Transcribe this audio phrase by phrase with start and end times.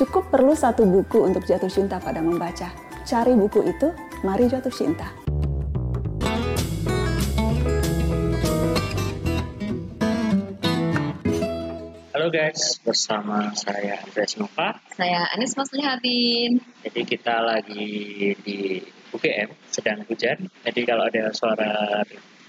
[0.00, 2.72] Cukup perlu satu buku untuk jatuh cinta pada membaca.
[3.04, 3.92] Cari buku itu,
[4.24, 5.12] mari jatuh cinta.
[12.16, 14.80] Halo guys, bersama saya Andreas Nova.
[14.96, 16.64] Saya Anis Maslihatin.
[16.80, 18.80] Jadi kita lagi di
[19.12, 20.48] UGM, sedang hujan.
[20.64, 22.00] Jadi kalau ada suara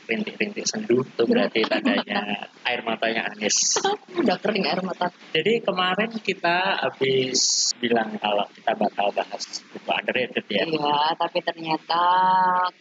[0.06, 3.78] rintik-rintik sendu, itu berarti tandanya air matanya Anis.
[4.22, 5.10] Udah kering air mata.
[5.34, 10.64] Jadi kemarin kita habis bilang kalau kita bakal bahas buku underrated ya.
[10.68, 12.04] Iya, tapi ternyata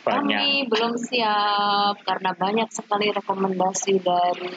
[0.02, 4.54] kami belum siap karena banyak sekali rekomendasi dari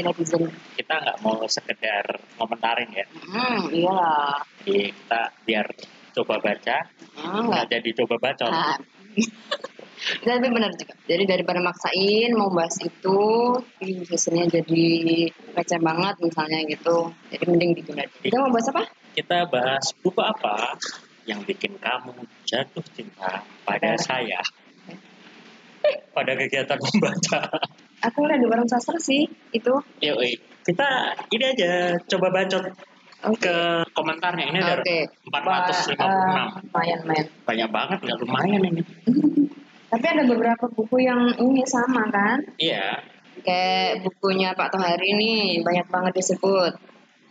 [0.00, 0.48] netizen.
[0.76, 2.04] Kita nggak mau sekedar
[2.36, 3.06] komentarin ya.
[3.24, 4.40] Hmm, iyalah.
[4.64, 5.66] Jadi kita biar
[6.16, 6.78] coba baca,
[7.16, 7.64] Hmm, nggak enggak.
[7.72, 8.44] jadi coba baca.
[8.48, 8.78] Nah.
[10.06, 10.94] Tapi benar juga.
[11.10, 13.18] Jadi daripada maksain mau bahas itu,
[13.82, 14.86] ih, hasilnya jadi
[15.54, 17.10] receh banget misalnya gitu.
[17.34, 18.04] Jadi mending ditunda.
[18.22, 18.82] Kita mau bahas apa?
[19.16, 20.78] Kita bahas buku apa
[21.26, 22.14] yang bikin kamu
[22.46, 24.38] jatuh cinta pada saya
[26.14, 27.40] pada kegiatan membaca.
[28.06, 29.74] Aku lihat di warung sastra sih itu.
[30.04, 30.16] Yuk,
[30.62, 30.88] kita
[31.34, 32.62] ini aja coba bacot
[33.42, 33.56] ke
[33.96, 34.98] komentarnya ini ada Oke.
[35.26, 35.98] 456.
[35.98, 37.24] Ba- eh, lumayan main.
[37.42, 38.82] Banyak banget nggak lumayan ini.
[39.86, 42.42] Tapi ada beberapa buku yang ini sama kan?
[42.58, 43.00] Iya,
[43.44, 46.72] Kayak bukunya Pak Tohari ini banyak banget disebut.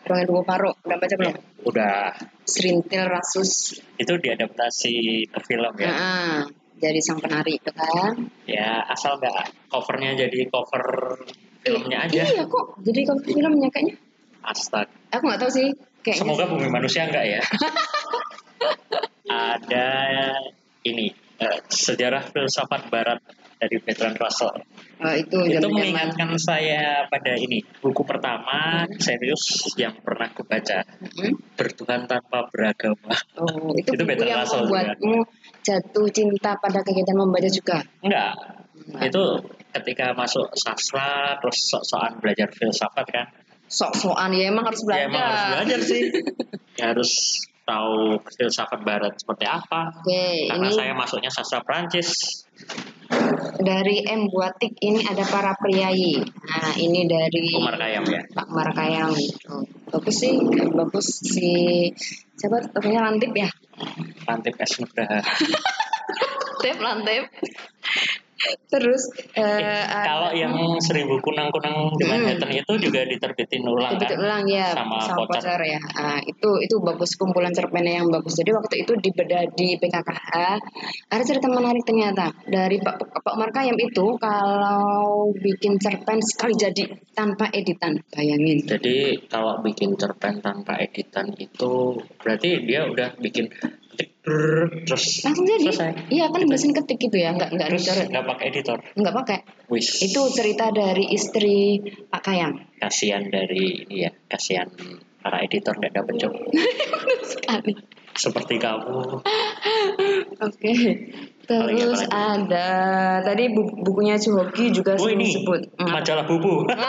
[0.06, 1.34] Dongeng Duku Paro, udah baca belum?
[1.66, 2.14] udah
[2.46, 3.82] Serintil Rasus.
[3.98, 5.90] itu diadaptasi ke film ya.
[5.90, 6.40] Nah,
[6.78, 8.30] jadi sang penari itu kan.
[8.46, 10.86] Ya asal nggak covernya jadi cover
[11.66, 12.22] filmnya aja.
[12.22, 13.98] Iya kok, jadi kalau filmnya kayaknya.
[14.46, 14.94] Astaga.
[15.10, 15.68] Aku nggak tahu sih.
[16.06, 16.22] Kayaknya.
[16.22, 17.42] Semoga bumi manusia enggak ya.
[19.26, 19.90] Ada
[20.86, 23.20] ini eh, sejarah filsafat Barat
[23.56, 24.52] dari Bertrand Russell.
[24.96, 31.36] Oh, itu Itu mengingatkan saya pada ini buku pertama serius yang pernah aku baca Mm-mm.
[31.56, 33.16] Bertuhan tanpa beragama.
[33.40, 35.24] Oh, itu, Itu buku yang Russell membuatmu
[35.64, 37.80] jatuh cinta pada kegiatan membaca juga.
[38.04, 38.34] Enggak.
[38.92, 39.04] Enggak.
[39.12, 39.24] Itu
[39.76, 43.28] ketika masuk sastra terus sok-sokan belajar filsafat kan.
[43.66, 45.08] Sok-sokan ya emang harus Ya belajar.
[45.10, 46.02] emang harus belajar sih.
[46.80, 47.12] ya harus
[47.66, 49.90] tahu filsafat Barat seperti apa.
[50.02, 52.46] Oke, Karena ini saya masuknya sastra Prancis.
[53.62, 56.22] dari M Buatik ini ada para priayi.
[56.26, 58.22] Nah, ini dari Umar Khayyam ya.
[58.34, 59.14] Pak Umar Khayyam.
[59.54, 59.62] Oh,
[59.94, 60.34] bagus sih,
[60.74, 61.54] bagus si
[62.38, 63.50] siapa tokohnya Lantip ya?
[64.26, 65.22] Lantip S Nugraha.
[66.66, 67.24] Lantip, Lantip.
[68.68, 69.02] Terus
[69.34, 69.44] eh,
[69.84, 72.22] ada- Kalau yang seribu kunang-kunang di Hmm.
[72.22, 74.10] Manhattan itu juga diterbitin ulang kan?
[74.16, 75.42] ulang ya Sama sama voucher.
[75.42, 75.80] voucher ya.
[75.94, 78.36] Ah, itu itu bagus kumpulan cerpennya yang bagus.
[78.36, 80.32] Jadi waktu itu di bedah di PKKH
[81.08, 84.96] ada cerita menarik ternyata dari Pak Pak Umar Khayyam itu kalau
[85.36, 87.98] bikin cerpen sekali jadi tanpa editan.
[88.12, 88.62] Bayangin.
[88.62, 91.74] Jadi kalau bikin cerpen tanpa editan itu
[92.18, 93.50] berarti dia udah bikin
[93.96, 95.64] ketik brrr, terus Langsung jadi.
[95.66, 95.92] selesai.
[96.10, 98.78] Iya kan mesin ketik gitu ya, nggak nggak Terus dicoret, nggak pakai editor.
[98.92, 99.38] nggak pakai.
[99.68, 99.88] Wis.
[100.04, 102.52] Itu cerita dari istri Pak Khayyam.
[102.78, 104.68] kasihan dari ini ya, kasihan
[105.18, 106.34] para editor nggak dapet job.
[107.24, 107.74] Sekali.
[108.14, 109.20] Seperti kamu.
[110.38, 110.72] Oke.
[111.46, 112.42] Apalagi, Terus apalagi?
[112.42, 112.68] ada
[113.22, 115.78] tadi bu- bukunya Suhoki juga Oh ini disebut.
[115.78, 115.92] Apa?
[115.94, 116.66] majalah bubu.
[116.66, 116.80] Nah,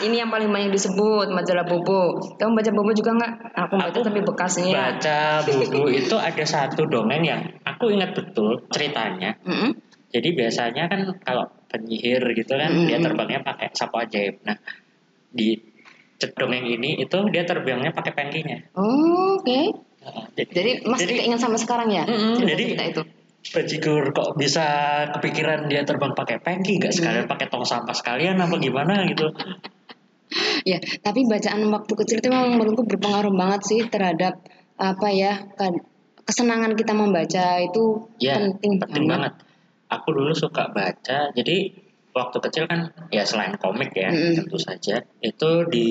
[0.00, 2.16] ini yang paling banyak disebut majalah Bobo.
[2.36, 3.32] Kamu baca Bobo juga nggak?
[3.56, 4.72] Aku baca Aku tapi bekasnya.
[4.72, 9.34] Baca buku itu ada satu dongeng yang aku ingat betul ceritanya.
[9.42, 9.74] Mm-mm.
[10.08, 12.88] Jadi biasanya kan kalau penyihir gitu kan Mm-mm.
[12.88, 14.40] dia terbangnya pakai sapu ajaib.
[14.42, 14.56] Nah
[15.28, 15.56] di
[16.18, 18.58] dongeng ini itu dia terbangnya pakai pengkinya.
[18.74, 19.70] Oh, Oke.
[19.98, 22.02] Nah, Jadi masih jadi keinget sampai sekarang ya?
[22.06, 23.02] Cerita jadi- cerita itu.
[23.48, 24.66] bajigur kok bisa
[25.14, 27.32] kepikiran dia terbang pakai pengki gak sekalian Mm.
[27.32, 29.30] pakai tong sampah sekalian apa gimana gitu.
[30.62, 34.36] Ya, tapi bacaan waktu kecil itu memang menurutku berpengaruh banget sih terhadap
[34.76, 35.80] apa ya kan-
[36.22, 39.32] kesenangan kita membaca itu Ya penting, penting banget.
[39.88, 41.72] Aku dulu suka baca jadi
[42.12, 44.36] waktu kecil kan ya selain komik ya Mm-mm.
[44.42, 45.88] tentu saja itu di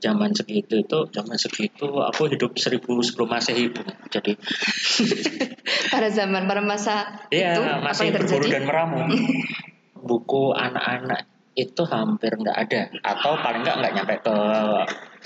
[0.00, 3.84] zaman segitu itu zaman segitu aku hidup seribu sebelum masehi Bu.
[4.08, 4.32] jadi
[5.92, 8.54] Pada zaman pada masa ya itu apa masih yang berburu terjadi?
[8.58, 8.98] dan meramu
[10.08, 11.22] buku anak-anak
[11.58, 14.36] itu hampir nggak ada atau paling nggak nggak nyampe ke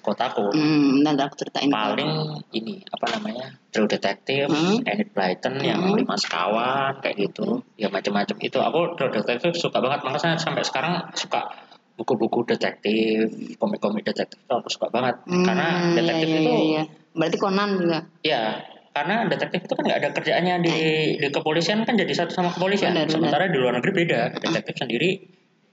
[0.00, 1.68] kotaku Hmm, nanti aku ceritain.
[1.68, 2.10] paling
[2.50, 4.82] ini apa namanya True Detective, Hmm.
[4.82, 5.94] Enid Blyton yang Hmm.
[5.94, 8.58] lima sekawan kayak gitu, ya macam-macam itu.
[8.58, 11.46] Aku True Detective suka banget, makanya sampai sekarang suka
[11.94, 16.64] buku-buku detektif, komik-komik detektif itu aku suka banget Hmm, karena detektif iya, iya, itu iya,
[16.66, 16.82] iya.
[17.12, 17.98] Berarti Conan juga.
[18.22, 18.42] ya
[18.90, 20.74] karena detektif itu kan nggak ada kerjaannya di
[21.16, 23.12] di kepolisian kan jadi satu sama kepolisian, Benar, benar.
[23.14, 25.10] sementara di luar negeri beda, detektif sendiri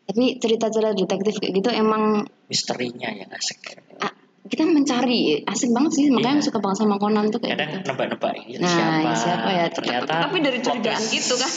[0.09, 3.77] Tapi cerita-cerita detektif kayak gitu emang misterinya yang asik.
[3.99, 4.09] ah,
[4.43, 6.45] kita mencari asik banget sih makanya Iya.
[6.49, 7.85] suka banget sama Conan tuh kayak kadang gitu.
[7.85, 9.65] nebak-nebak ini Nah, siapa, siapa ya?
[9.69, 11.51] ternyata Tapi dari curigaan gitu kan.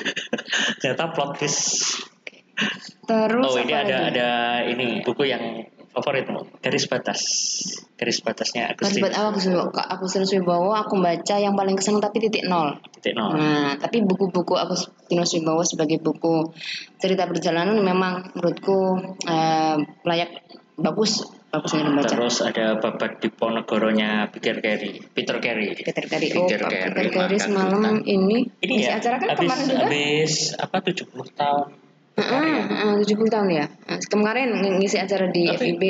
[0.78, 1.60] ternyata plot twist
[3.02, 4.08] Terus oh ini ada lagi?
[4.12, 4.28] ada
[4.68, 7.20] ini buku yang favoritmu garis batas
[7.98, 9.28] garis batasnya Terus Agustinus buat aku
[9.74, 12.78] aku Agustinus Wibowo aku baca yang paling kesenang tapi titik nol.
[12.94, 16.54] titik nol Nah, tapi buku-buku Agustinus Wibowo sebagai buku
[16.96, 19.76] cerita perjalanan memang menurutku eh,
[20.06, 20.30] layak
[20.78, 22.06] bagus bagus nih dibaca.
[22.06, 26.30] terus ada babat Diponegoronya Peter Carey Peter Carey Peter Carey.
[26.38, 29.82] Oh, Peter Carey, Peter Carey semalam ini ini ya acara kan habis kemarin juga.
[29.90, 31.66] habis apa 70 tahun
[32.20, 33.66] Heeh, 70 tahun ya.
[33.66, 35.84] Nah, Kemarin ng- ngisi acara di Tapi- FIB.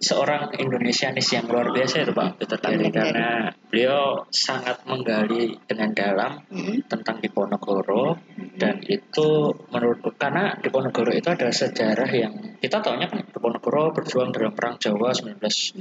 [0.00, 2.88] seorang Indonesianis yang luar biasa itu Pak Peter Peter Carey.
[2.88, 3.30] karena
[3.68, 6.80] beliau sangat menggali dengan dalam Hmm.
[6.88, 8.16] tentang Diponegoro
[8.56, 9.28] dan itu
[9.68, 15.12] menurutku karena Diponegoro itu ada sejarah yang kita tahunya kan Diponegoro berjuang dalam perang Jawa
[15.12, 15.76] 19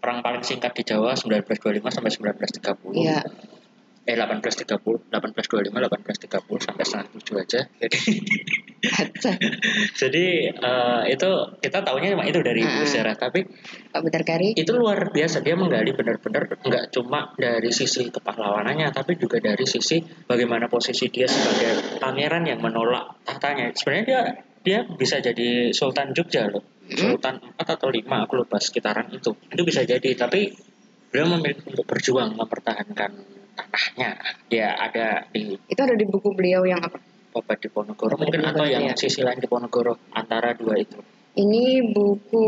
[0.00, 3.20] perang paling singkat di Jawa 1925 sampai 1930 Iya.
[4.02, 7.98] eh 1830 1825 1830 sampai setengah tujuh aja jadi
[10.00, 12.86] jadi eh, itu kita tahunya cuma itu dari Mm-mm.
[12.86, 13.42] sejarah tapi
[13.90, 14.54] Pak Peter Carey.
[14.54, 15.42] itu luar biasa.
[15.42, 21.26] Dia menggali benar-benar nggak cuma dari sisi kepahlawanannya tapi juga dari sisi bagaimana posisi dia
[21.26, 23.74] sebagai pangeran yang menolak tahtanya.
[23.74, 24.20] Sebenarnya dia
[24.62, 26.62] dia bisa jadi Sultan Jogja loh.
[26.88, 29.36] Sultan 4 atau 5 aku lupa sekitaran itu.
[29.52, 30.48] Itu bisa jadi tapi
[31.12, 33.10] beliau memilih untuk berjuang mempertahankan
[33.58, 34.10] tanahnya.
[34.48, 37.07] Ya ada di Itu ada di buku beliau yang apa?
[37.32, 38.14] Babat Diponegoro.
[38.16, 38.94] Mungkin atau yang ya.
[38.96, 40.98] sisi lain Diponegoro antara dua itu?
[41.38, 42.46] Ini buku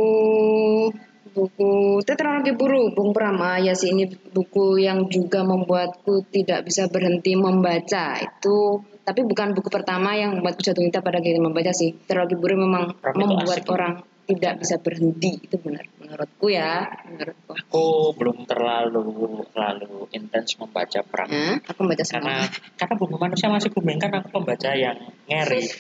[1.31, 3.95] buku tetralogi buru Bung Pramaya sih.
[3.95, 8.19] Ini buku yang juga membuatku tidak bisa berhenti membaca.
[8.19, 11.95] Itu tapi bukan buku pertama yang membuatku jatuh cinta pada gaya membaca sih.
[11.95, 13.71] Tetralogi buru memang membuat asik.
[13.71, 13.93] orang
[14.31, 17.53] tidak bisa berhenti itu benar menurutku ya menurutku.
[17.59, 21.31] Aku belum terlalu terlalu intens membaca perang.
[21.31, 22.47] Nah, aku membaca karena
[22.79, 25.67] karena bumi manusia masih booming kan aku pembaca yang ngeri.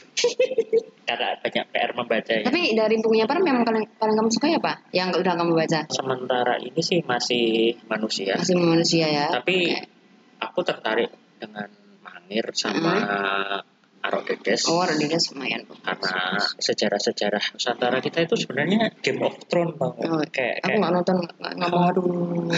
[1.10, 2.46] Karena banyak PR membaca ya.
[2.46, 4.94] tapi dari bukunya apa memang paling paling kamu suka ya pak?
[4.94, 5.80] Yang udah kamu baca?
[5.90, 8.38] Sementara ini sih masih manusia.
[8.38, 9.26] Masih manusia ya?
[9.34, 9.74] Tapi
[10.38, 11.10] aku tertarik
[11.42, 11.66] dengan
[12.00, 12.94] Mangir sama
[14.00, 19.76] Arok Dedes oh ada dia lumayan karena sejarah-sejarah Nusantara kita itu sebenarnya Game of Thrones
[19.76, 22.48] banget Oh, kayak aku kayak nggak nonton nggak mau aduh.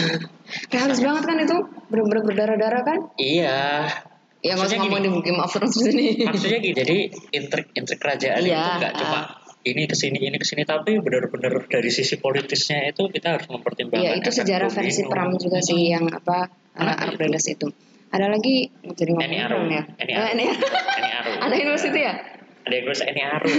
[0.71, 1.57] Realis banget kan itu?
[1.91, 2.99] Bener-bener berdarah-darah kan?
[3.19, 3.91] Iya.
[4.39, 4.89] Ya nggak usah di.
[5.19, 6.05] Game of Thrones di sini.
[6.23, 6.97] Maksudnya gitu jadi
[7.35, 9.19] intrik intrik kerajaan Iya, itu nggak cuma
[9.63, 14.03] ini ke sini ini ke sini tapi benar-benar dari sisi politisnya itu kita harus mempertimbangkan
[14.03, 17.69] ya itu sejarah versi Pram juga sih yang apa Anak uh, itu.
[18.13, 18.69] Ada lagi?
[18.93, 19.63] Jadi Eni ngomong Arum.
[19.73, 19.83] ya?
[19.97, 20.29] Eni Arum.
[20.37, 20.45] Eni
[21.01, 21.35] Eni Arum.
[21.41, 22.13] Ada yang nulis itu ya?
[22.63, 23.49] Ada yang nulis Eni Arum.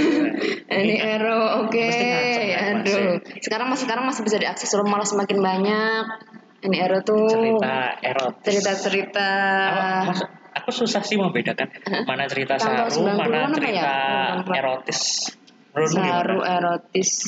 [0.70, 1.86] Eni Ero oke.
[2.54, 3.18] Aduh.
[3.42, 6.04] sekarang masih sekarang masih bisa diakses loh malah semakin banyak.
[6.62, 9.28] Eni Ero tuh cerita erot cerita-cerita.
[10.54, 11.66] Aku, susah sih membedakan
[12.06, 13.52] mana cerita saru, 90-an mana ya?
[13.58, 13.94] cerita
[14.54, 15.00] erotis.
[15.74, 17.26] Saru erotis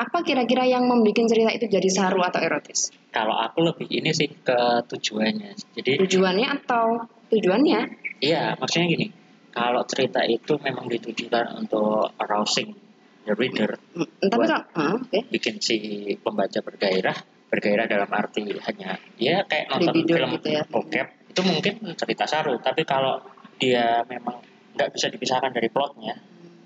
[0.00, 4.30] apa kira-kira yang membuat cerita itu jadi saru atau erotis Kalau aku lebih ini sih
[4.30, 4.58] ke
[4.88, 5.52] tujuannya.
[5.76, 7.80] Jadi tujuannya atau tujuannya
[8.22, 9.06] iya, maksudnya gini.
[9.50, 12.70] Kalau cerita itu memang ditujukan untuk arousing
[13.26, 15.76] the reader, Hmm, tapi Buat- kalau ah, oke bikin si
[16.22, 17.18] pembaca bergairah,
[17.50, 20.62] bergairah dalam arti hanya ya kayak nonton Libido film gitu ya.
[20.64, 22.56] bokep itu mungkin cerita saru.
[22.62, 23.20] Tapi kalau
[23.58, 24.38] dia memang
[24.78, 26.14] nggak bisa dipisahkan dari plotnya,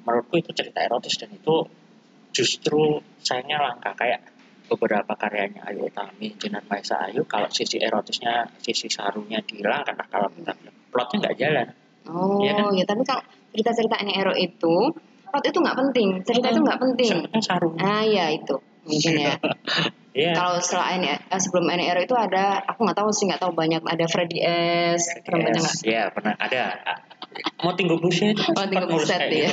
[0.04, 1.64] menurutku itu cerita erotis dan itu
[2.34, 4.20] justru sayangnya langka kayak
[4.66, 10.28] beberapa karyanya Ayu Utami, Jinan Maisa Ayu kalau sisi erotisnya, sisi sarunya dihilangkan nah kalau
[10.34, 10.52] kita
[10.90, 11.66] plotnya nggak jalan.
[12.10, 12.72] oh Iya kan?
[12.74, 13.22] ya tapi kalau
[13.54, 14.74] cerita-ceritanya Ero itu
[15.30, 17.68] plot itu nggak penting cerita itu nggak penting Sebenarnya saru.
[17.78, 19.34] ah ya itu mungkin ya
[20.14, 20.30] Iya.
[20.30, 23.50] kalau setelah ini eh, sebelum ini Ero itu ada aku nggak tahu sih nggak tahu
[23.50, 26.78] banyak ada Freddy S nggak Yes, Iya pernah ada.
[27.66, 29.50] Mau tinggal bullshit itu Oh, sempat tinggal buset ya.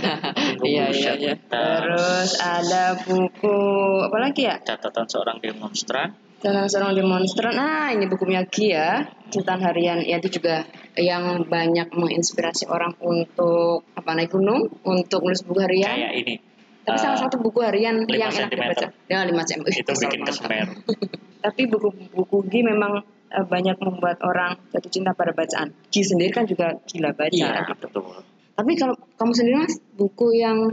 [0.61, 1.33] Iya, iya, iya.
[1.49, 3.57] Nah, Terus ada buku
[4.05, 4.61] apa lagi ya?
[4.61, 7.53] catatan seorang demonstran Tentang seorang demonstran.
[7.53, 9.05] Nah, ini buku Miyagi ya.
[9.33, 15.41] Catatan harian ya itu juga yang banyak menginspirasi orang untuk apa naik gunung, untuk nulis
[15.45, 15.97] buku harian.
[16.01, 16.35] kayak ini.
[16.81, 18.87] Tapi eh, salah satu buku harian yang enak dibaca.
[19.05, 19.61] Ya, 5 cm.
[19.69, 20.67] itu bikin kesemer.
[21.45, 25.73] Tapi buku-buku Gi memang eh, banyak membuat orang jatuh cinta pada bacaan.
[25.93, 27.33] Gi sendiri kan juga gila baca.
[27.33, 28.25] Iya, betul.
[28.57, 30.69] Tapi kalau kamu sendiri Mas, buku yang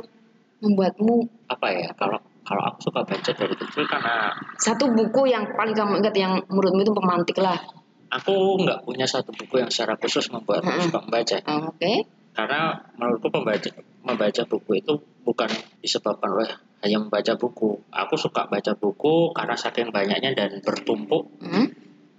[0.65, 1.89] membuatmu Apa ya?
[1.97, 6.41] Kalau kalau aku suka baca dari kecil karena satu buku yang paling kamu ingat yang
[6.49, 7.61] menurutmu itu pemantik lah.
[8.09, 11.37] aku nggak punya satu buku yang secara khusus membuat aku suka membaca.
[11.69, 12.09] Oke.
[12.37, 13.71] Karena menurutku pembaca
[14.07, 14.95] membaca buku itu
[15.27, 15.51] bukan
[15.83, 16.49] disebabkan oleh
[16.81, 17.83] hanya membaca buku.
[17.91, 21.27] Aku suka baca buku karena saking banyaknya dan bertumpuk.
[21.43, 21.67] Hmm?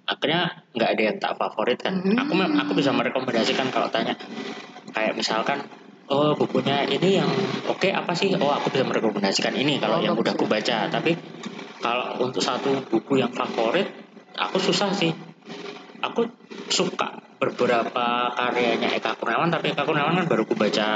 [0.09, 2.03] Akhirnya nggak ada yang tak favorit kan.
[2.03, 2.19] Hmm.
[2.19, 4.17] Aku aku bisa merekomendasikan kalau tanya
[4.91, 5.63] kayak misalkan
[6.09, 7.29] oh bukunya ini yang
[7.69, 8.35] oke apa sih?
[8.35, 10.91] Oh aku bisa merekomendasikan ini kalau Oh, yang udah aku baca.
[10.91, 11.15] Tapi
[11.79, 13.87] kalau untuk satu buku yang favorit,
[14.35, 15.15] aku susah sih.
[16.03, 16.27] Aku
[16.67, 18.05] suka beberapa
[18.35, 20.87] karyanya Eka Kurniawan, tapi Eka Kurniawan kan baru aku baca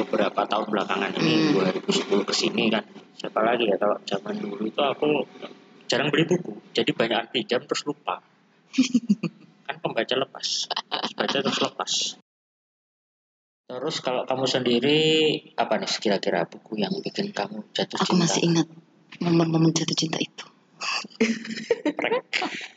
[0.00, 1.60] beberapa tahun belakangan ini, Hmm.
[1.84, 2.84] 2010 ke sini kan.
[3.20, 5.28] Siapa lagi ya kalau zaman dulu itu aku
[5.84, 8.24] jarang beli buku, jadi banyak pinjam terus lupa.
[9.68, 10.48] kan pembaca lepas,
[11.12, 11.92] baca terus lepas.
[13.68, 15.00] Terus kalau kamu sendiri
[15.52, 18.24] apa nih kira-kira buku yang bikin kamu jatuh Aku cinta?
[18.24, 18.68] masih ingat
[19.20, 20.48] momen-momen jatuh cinta itu.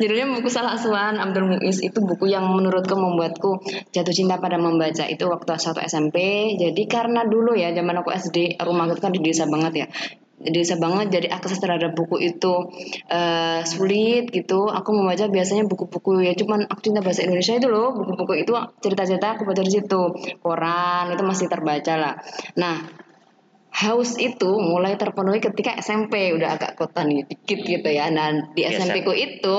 [0.00, 5.08] Judulnya buku Salah Asuhan Abdul Muiz itu buku yang menurutku membuatku jatuh cinta pada membaca
[5.08, 6.16] itu waktu satu SMP.
[6.60, 9.88] Jadi karena dulu ya zaman aku SD rumah itu kan di desa banget ya.
[10.36, 12.68] Desa banget jadi akses terhadap buku itu
[13.08, 14.68] eh, sulit gitu.
[14.68, 18.52] Aku membaca biasanya buku-buku ya cuman aku cinta bahasa Indonesia itu loh buku-buku itu
[18.84, 20.02] cerita-cerita aku baca di situ.
[20.44, 22.14] Koran itu masih terbaca lah.
[22.60, 23.05] Nah
[23.76, 28.08] haus itu mulai terpenuhi ketika SMP udah agak kota nih dikit gitu ya.
[28.08, 28.88] Nah di Biasa.
[28.88, 29.58] SMP ku itu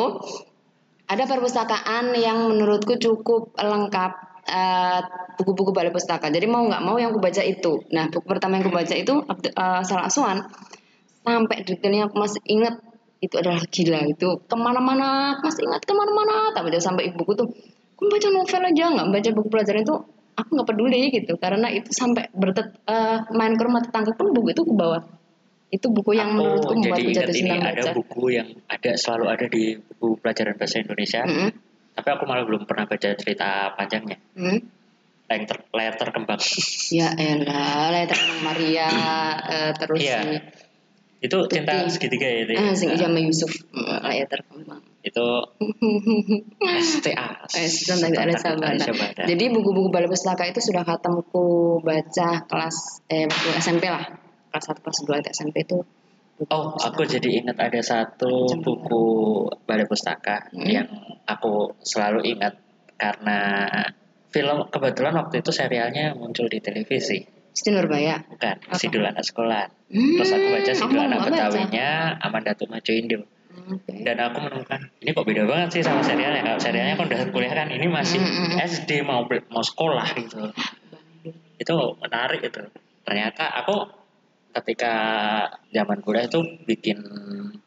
[1.07, 4.11] ada perpustakaan yang menurutku cukup lengkap
[4.49, 4.99] eh,
[5.37, 6.33] buku-buku balai pustaka.
[6.33, 7.85] Jadi mau nggak mau yang aku baca itu.
[7.93, 9.13] Nah buku pertama yang aku baca itu
[9.53, 10.41] eh, Salah Asuhan
[11.27, 12.79] sampai detailnya aku masih ingat
[13.19, 17.33] itu adalah gila itu ke mana-mana aku masih ingat ke mana-mana tak baca sampai ibuku
[17.33, 17.49] tuh
[17.97, 19.95] aku baca novel aja nggak baca buku pelajaran itu
[20.37, 24.53] aku nggak peduli gitu karena itu sampai bertet eh, main ke rumah tetangga pun buku
[24.53, 24.99] itu aku bawa
[25.67, 29.25] itu buku yang Aku menurutku jadi membuatku jatuh cinta ada baca buku yang ada selalu
[29.27, 31.49] ada di buku pelajaran bahasa Indonesia, Mm-mm.
[31.91, 34.15] tapi aku malah belum pernah baca cerita panjangnya.
[34.39, 34.63] Hmm.
[35.27, 36.39] Layar, ter, layar terkembang.
[36.87, 38.87] Ya elah, Layar Terkembang Maria,
[39.59, 40.19] eh, terus Iya.
[40.23, 40.35] si
[41.27, 42.53] itu cinta segitiga ya itu.
[42.55, 44.79] ah, sing sama Yusuf, eh, Layar Terkembang.
[45.07, 45.27] Itu
[46.83, 47.47] STA.
[47.47, 48.83] Ada sabana.
[49.23, 54.03] Jadi buku-buku balai pustaka itu sudah katamuku baca kelas eh waktu SMP lah.
[54.51, 55.79] Kelas 1 kelas 2 itu SMP itu.
[56.53, 56.93] Oh, pustaka.
[56.93, 59.03] aku jadi ingat ada satu buku
[59.65, 60.69] balai pustaka Hmm.
[60.69, 60.87] yang
[61.25, 62.53] aku selalu ingat
[62.93, 63.39] karena
[64.29, 67.25] film kebetulan waktu itu serialnya muncul di televisi,
[67.57, 68.21] Siti Nurbaya.
[68.29, 68.77] bukan Apa?
[68.77, 69.65] Sidul Anak Sekolah.
[69.89, 71.19] Hmm, Terus aku baca Sidul Anak.
[71.25, 71.89] Betawinya
[72.21, 73.25] Amanda Tumajo Indo.
[73.57, 73.93] Hmm, oke.
[74.05, 76.45] Dan aku menemukan ini kok beda banget sih sama serialnya.
[76.45, 78.57] Kalau serialnya kan udah kuliah kan, ini masih Hmm, hmm, hmm.
[78.69, 80.53] SD mau mau sekolah gitu.
[81.57, 82.61] Itu menarik itu.
[83.01, 83.75] Ternyata aku
[84.53, 84.93] ketika
[85.73, 87.01] zaman kuliah itu bikin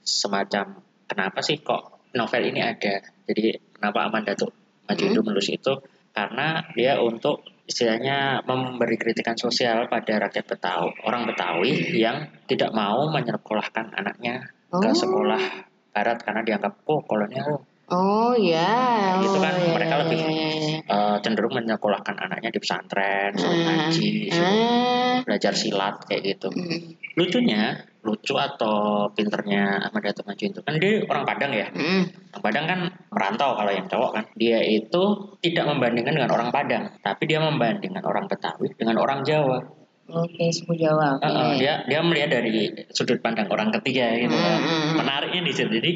[0.06, 0.78] semacam
[1.10, 3.02] kenapa sih kok novel ini ada.
[3.26, 4.50] Jadi kenapa Amanda tuh
[4.90, 5.10] Maju Hmm.
[5.14, 5.72] Indo menulis itu
[6.10, 13.06] karena dia untuk istilahnya memberi kritikan sosial pada rakyat Betawi, orang Betawi yang tidak mau
[13.14, 14.90] menyekolahkan anaknya ke Oh.
[14.90, 19.18] sekolah barat karena dianggap oh kolonial Oh ya.
[19.18, 20.78] Itu oh, kan ya, mereka ya, lebih ya, ya, ya.
[20.86, 25.18] eh, cenderung menyekolahkan anaknya di pesantren, suruh Ah, ngaji, suruh ah.
[25.26, 26.54] belajar silat kayak gitu.
[26.54, 31.66] Hmm, Lucunya, lucu atau pinternya Ahmad Dato Maju itu kan dia orang Padang ya.
[31.66, 32.30] hmm.
[32.38, 32.80] Orang Padang kan
[33.10, 34.24] merantau kalau yang cowok kan.
[34.38, 35.02] Dia itu
[35.42, 39.79] tidak membandingkan dengan orang Padang, tapi dia membandingkan orang Betawi dengan orang Jawa.
[40.10, 41.22] Oke, suku Jawa.
[41.22, 44.58] Heeh, dia dia melihat dari sudut pandang orang ketiga gitu kan.
[44.58, 44.94] hmm, hmm.
[44.98, 45.70] Menariknya di situ.
[45.70, 45.92] Jadi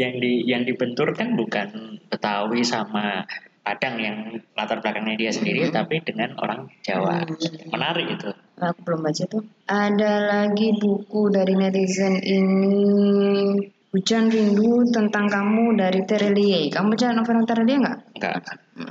[0.00, 1.68] yang di yang dibenturkan bukan
[2.08, 3.22] Betawi sama
[3.68, 4.16] Padang yang
[4.56, 5.76] latar belakangnya dia sendiri, Hmm.
[5.76, 7.20] tapi dengan orang Jawa.
[7.20, 7.68] Hmm.
[7.68, 8.32] Menarik itu.
[8.56, 9.44] Aku belum baca tuh.
[9.68, 13.76] Ada lagi buku dari netizen ini.
[13.88, 16.68] Hujan Rindu tentang kamu dari Terelie.
[16.68, 17.98] Kamu baca novel Terelie nggak?
[18.20, 18.32] Enggak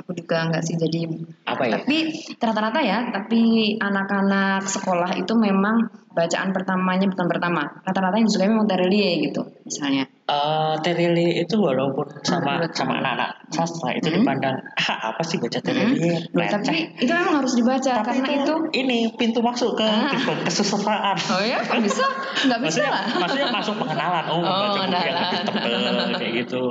[0.01, 1.06] Aku juga nggak sih jadi.
[1.46, 1.77] apa ya?
[1.77, 1.98] Tapi
[2.42, 2.98] rata-rata ya.
[3.13, 3.42] Tapi
[3.77, 5.86] anak-anak sekolah itu memang
[6.18, 7.62] bacaan pertamanya bukan pertama.
[7.86, 9.46] Rata-rata yang disukai memang Terelie gitu.
[9.70, 10.10] Misalnya.
[10.27, 14.19] Eh Terili itu walaupun sama Menurut sama anak-anak sastra itu Hmm.
[14.19, 16.19] dipandang ah apa sih baca Terili?
[16.36, 18.55] Loh, tapi itu memang harus dibaca Tapi karena itu.
[18.75, 20.12] ini pintu masuk ke Ah.
[20.12, 21.15] ke kesusastraan.
[21.31, 22.03] Oh ya, kok bisa?
[22.43, 23.03] Nggak bisa maksudnya, lah.
[23.17, 25.46] maksudnya masuk pengenalan oh, Oh, baca buku yang lebih pengenalan.
[25.48, 26.65] tebel kayak gitu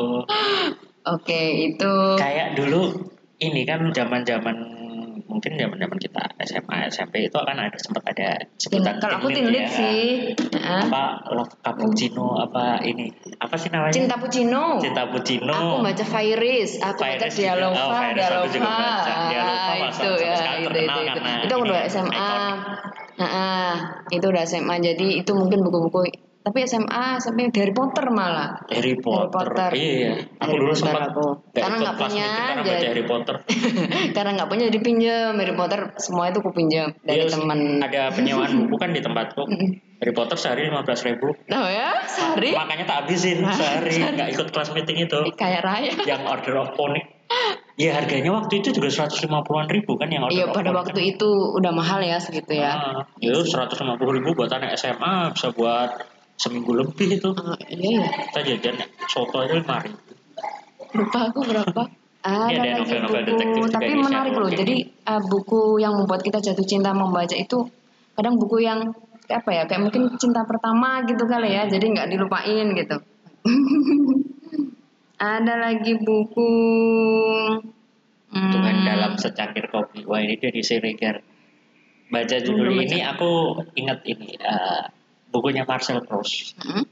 [1.07, 1.95] Oke, itu.
[2.21, 2.83] kayak dulu
[3.39, 4.57] ini kan zaman zaman
[5.37, 9.29] mungkin zaman zaman kita SMA SMP itu kan ada sempat ada sebutan Kalau aku
[9.61, 9.69] ya.
[9.69, 10.03] sih.
[10.57, 14.81] Apa love cappuccino apa ini apa sih namanya Cinta Puccino.
[14.81, 17.27] Cinta Puccino Aku baca Fairis, aku baca.
[17.29, 18.49] Dialova, Oh, Dialova.
[19.29, 21.21] Dialova Ah, masa- itu sampai ya, itu itu itu.
[21.45, 22.33] Itu aku udah SMA.
[23.17, 23.73] Heeh,
[24.13, 24.75] itu udah SMA.
[24.79, 26.01] Jadi itu mungkin buku-buku
[26.47, 28.63] tapi SMA sampai Harry Potter malah.
[28.71, 29.71] Harry Potter, Potter.
[29.75, 31.27] iya aku Harry dulu Potter sempat aku.
[31.59, 32.29] Karena nggak punya,
[32.63, 33.37] jadi- Harry Potter
[34.15, 37.59] Karena nggak punya jadi pinjam Harry Potter semua itu aku pinjam dari Iya, teman.
[37.81, 39.43] ada penyewaan buku kan di tempatku.
[39.99, 44.29] Harry Potter sehari lima belas ribu Oh ya, sehari makanya tak habisin Nah, sehari nggak
[44.31, 45.91] ikut kelas meeting itu kayak raya.
[46.05, 47.01] yang order of pony
[47.75, 49.35] ya harganya waktu itu juga 150-an
[49.67, 51.11] ribu kan yang order Iya pada waktu kan.
[51.11, 52.71] itu udah mahal ya segitu ya.
[52.71, 55.91] Ah, itu 150 ribu buat anak SMA bisa buat
[56.37, 58.09] seminggu lebih itu Ah, iya ya.
[58.33, 58.77] kita jajan
[59.09, 60.01] soto aja lima ribu
[60.97, 61.83] Lupa aku berapa.
[62.27, 64.51] Ada Ini ada lagi novel-novel buku, detektif juga tapi menarik loh.
[64.51, 67.71] Jadi eh, buku yang membuat kita jatuh cinta membaca itu
[68.19, 68.91] kadang buku yang
[69.31, 71.71] kayak apa ya, kayak mungkin cinta pertama gitu kali ya.
[71.71, 72.97] Jadi nggak dilupain gitu.
[75.17, 76.53] ada lagi buku
[78.35, 81.25] hmm, Tuhan dalam secangkir kopi wah ini dari Siregar
[82.13, 84.83] baca judul ini aku ingat ini eh,
[85.37, 86.57] bukunya Marcel Proust.
[86.65, 86.89] Hmm,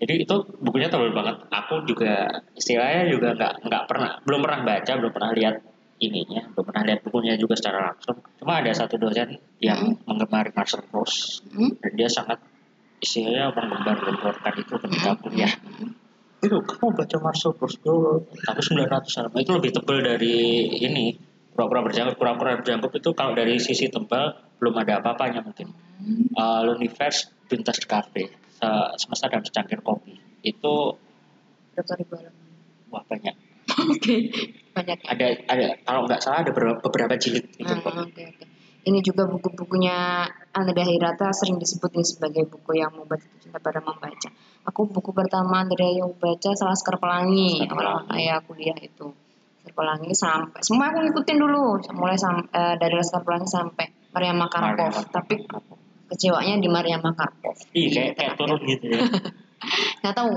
[0.00, 1.44] jadi itu bukunya tebal banget.
[1.52, 5.54] Aku juga istilahnya juga nggak nggak pernah belum pernah baca belum pernah lihat
[6.02, 8.18] ininya belum pernah lihat bukunya juga secara langsung.
[8.40, 11.44] Cuma ada satu dosen yang menggemari Marcel Proust.
[11.52, 12.40] Hmm, dan dia sangat
[12.98, 15.52] istilahnya menggembar-gemborkan itu ketika kuliah.
[16.42, 20.34] Itu kamu baca Marcel Proust dulu tapi 900 halaman itu lebih tebal dari
[20.82, 21.14] ini
[21.52, 22.16] pura-pura berjangkut.
[22.16, 25.70] Pura-pura berjangkut itu kalau dari sisi tebal belum ada apa-apanya mungkin.
[26.34, 30.74] Uh, L'Univers Pintas de Cafe Se- semesta dalam secangkir kopi itu
[31.72, 32.48] berapa ribu halaman?
[32.88, 33.36] wah banyak
[33.72, 34.16] Oke,
[34.72, 34.98] banyak.
[35.00, 35.08] ya.
[35.08, 38.44] ada ada kalau nggak salah ada beberapa, jilid gitu kok oke, oke.
[38.82, 44.28] Ini juga buku-bukunya Andrea Hirata sering disebut ini sebagai buku yang membuat cinta pada membaca.
[44.66, 49.06] Aku buku pertama Andrea yang baca salah Laskar Pelangi, awal saya kuliah itu.
[49.62, 51.62] Laskar Pelangi sampai semua aku ngikutin dulu,
[51.94, 54.90] mulai sam- eh, dari Laskar Pelangi sampai Maria Makarpov.
[54.90, 55.34] Maria Tapi
[56.12, 57.56] kecewanya di Maria Makarpov.
[57.72, 59.00] Ih, kayak kayak turun gitu ya.
[60.04, 60.30] Nggak tahu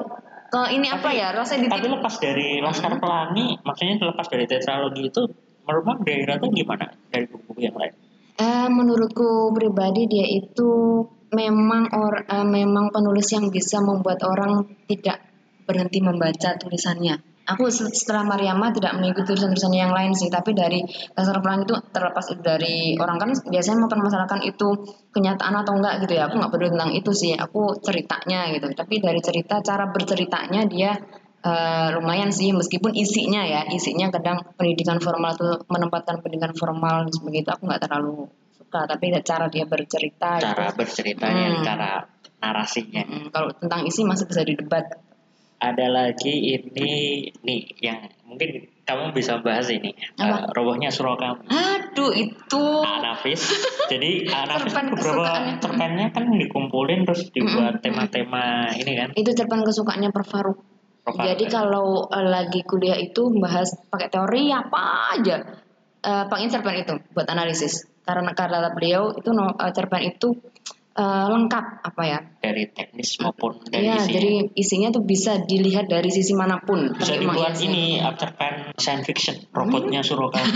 [0.50, 5.12] ke ini apa Tapi- ya rasanya Tapi lepas dari Laskar Pelangi, maksudnya lepas dari tetralogi
[5.12, 5.22] itu,
[5.66, 7.94] menurut Bang daerah tuh gimana dari buku-buku yang lain?
[8.36, 11.02] Eh, menurutku pribadi dia itu
[11.32, 15.24] memang or, eh, memang penulis yang bisa membuat orang tidak
[15.66, 17.35] berhenti membaca tulisannya.
[17.46, 20.82] Aku se- setelah Mariama tidak mengikuti tulisan-tulisannya yang lain sih, tapi dari
[21.14, 24.68] dasar pelangi itu terlepas itu dari orang kan biasanya mempermasalahkan itu
[25.14, 26.26] kenyataan atau enggak gitu ya.
[26.26, 28.66] Aku nggak peduli tentang itu sih, aku ceritanya gitu.
[28.74, 30.98] Tapi dari cerita cara berceritanya dia
[31.46, 37.14] eh, lumayan sih meskipun isinya ya isinya kadang pendidikan formal itu menempatkan pendidikan formal dan
[37.14, 38.26] sebagainya itu aku nggak terlalu
[38.58, 40.82] suka tapi cara dia bercerita Cara gitu.
[40.82, 41.62] berceritanya, Hmm.
[41.62, 41.92] cara
[42.42, 43.06] narasinya.
[43.06, 44.86] Mm, kalau tentang isi masih bisa didebat
[45.74, 46.92] Ada lagi ini
[47.42, 49.98] nih yang mungkin kamu bisa bahas ini.
[50.22, 50.26] Apa?
[50.26, 51.50] Eh, robohnya surau kamu.
[51.50, 53.42] aduh itu Anafis.
[53.92, 55.54] Jadi Anafis Cerpen beberapa kesukaannya.
[55.58, 59.10] cerpennya kan dikumpulin terus dibuat tema-tema ini kan.
[59.18, 60.34] itu cerpen kesukaannya Prof.
[61.06, 65.38] jadi kalau eh, lagi kuliah itu bahas pakai teori apa aja
[66.02, 70.38] eh, pakai cerpen itu buat analisis karena kata beliau itu no, eh, cerpen itu
[70.96, 74.14] eh, lengkap apa ya dari teknis maupun dari Iya, isinya.
[74.16, 76.96] jadi isinya tuh bisa dilihat dari sisi mana pun.
[76.96, 80.08] bisa dibuat iya ini uh, cerpen science fiction robotnya Hmm.
[80.08, 80.52] surau kamu.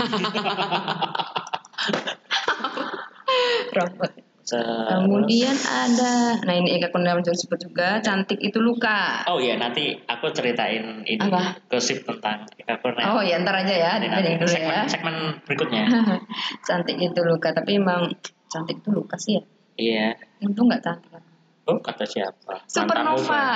[3.70, 4.10] robot.
[4.50, 9.22] Kemudian ada, nah ini Eka juga disebut juga, cantik itu luka.
[9.30, 11.54] Oh iya nanti aku ceritain ini Apa?
[11.70, 13.14] gosip tentang Eka Kurnia.
[13.14, 14.82] Oh ya ntar aja ya, Nanti dulu segmen, ya.
[14.90, 15.14] segmen
[15.46, 15.86] berikutnya.
[16.66, 18.10] cantik itu luka, tapi emang
[18.50, 19.42] cantik itu luka sih ya.
[19.80, 20.12] Iya.
[20.44, 21.22] Itu nggak cantik.
[21.64, 22.68] Oh kata siapa?
[22.68, 23.46] Supernova.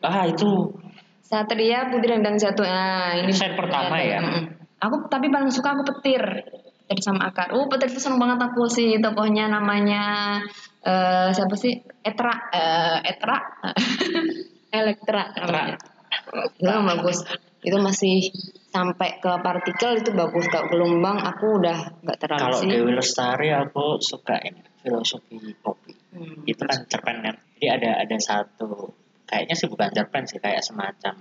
[0.00, 0.72] Ah itu
[1.20, 2.66] Satria Putri Rendang Jatuh.
[2.66, 4.18] Nah, ini Set pertama ya?
[4.82, 6.22] Aku tapi paling suka aku petir.
[6.88, 7.54] Petir sama akar.
[7.54, 10.02] Oh, petir itu seneng banget aku sih tokohnya namanya
[10.82, 11.78] eh siapa sih?
[12.02, 13.38] Etra eh Etra.
[14.80, 15.76] Elektra namanya.
[16.58, 17.26] Itu yang bagus.
[17.60, 18.32] Itu masih
[18.72, 20.48] sampai ke partikel itu bagus.
[20.48, 22.68] Kalau gelombang aku udah nggak terlalu kalau sih.
[22.68, 25.92] Dewi Lestari aku suka ini filosofi kopi.
[26.16, 26.42] Hmm.
[26.48, 27.36] Itu kan cerpen kan.
[27.60, 28.96] Jadi ada ada satu
[29.30, 31.14] kayaknya sih bukan cerpen sih kayak semacam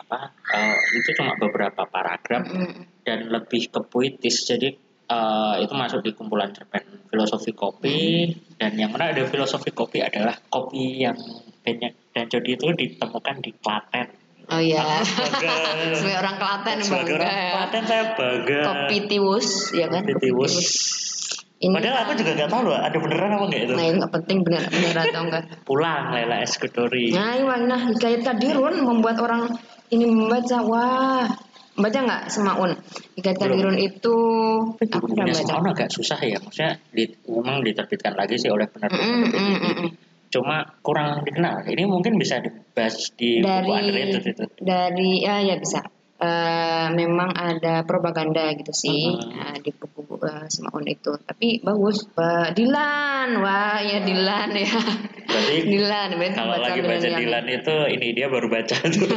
[0.00, 0.32] apa?
[0.56, 3.04] eh, itu cuma beberapa paragraf Mm-mm.
[3.04, 4.72] dan lebih ke puitis jadi
[5.10, 10.34] eh, itu masuk di kumpulan cerpen filosofi kopi dan yang mana ada filosofi kopi adalah
[10.48, 11.16] kopi yang
[11.64, 15.00] banyak dan jadi itu ditemukan di Klaten Oh iya.
[15.04, 17.52] Sebagai orang Klaten sebagai bangga orang ya.
[17.56, 20.02] Klaten saya bangga Kopi tiwus, ya kan?
[20.04, 20.54] Kopi tiwus.
[21.54, 24.12] Ini padahal aku juga nggak tahu loh ada beneran apa nggak itu Nah, itu nggak
[24.20, 25.42] penting benar benar atau enggak.
[25.64, 29.48] pulang Lela Eskutori Nah, iya, nah Hikayat Kadirun membuat orang
[29.88, 30.60] ini membaca.
[30.60, 31.24] Wah,
[31.78, 32.70] membaca nggak Semaun?
[33.16, 33.48] Hikayat Belum.
[33.56, 34.16] Kadirun itu
[34.76, 35.40] aku udah bukunya baca.
[35.40, 39.74] Semaun agak susah ya maksudnya di, memang diterbitkan lagi sih oleh penerbit Mm, mm, mm,
[39.88, 39.90] mm.
[40.34, 45.54] Cuma kurang dikenal ini mungkin bisa dibahas di buku Dari underrated itu dari ya ya
[45.54, 45.86] bisa.
[46.14, 49.34] Eh, memang ada propaganda gitu sih Mhm.
[49.34, 51.10] Nah, di buku-buku uh, Semaun itu.
[51.20, 52.06] Tapi bagus.
[52.16, 54.78] Pak Dilan, wah ya Dilan ya.
[55.26, 57.08] Berarti Dilan, berarti kalau lagi baca.
[57.18, 59.10] Dilan itu ini dia baru baca tuh.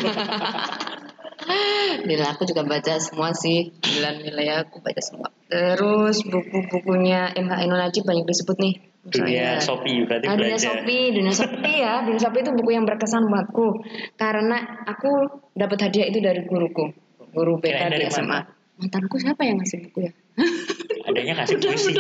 [2.10, 3.72] Dilan aku juga baca semua sih.
[3.78, 5.30] Dilan nilai aku baca semua.
[5.48, 8.74] Terus buku-bukunya MH Najib banyak disebut nih.
[9.04, 10.74] Dunia Misalnya- Shopee berarti Ah, dunia belajar.
[10.76, 13.68] Shopee, dunia Shopee ya, dunia Shopee itu buku yang berkesan buatku
[14.16, 15.12] karena aku
[15.54, 16.92] dapat hadiah itu dari guruku,
[17.32, 18.26] guru BK di SMA.
[18.26, 18.40] mana?
[18.78, 20.12] Mantanku siapa yang ngasih buku ya?
[21.08, 21.92] Adanya ngasih puisi.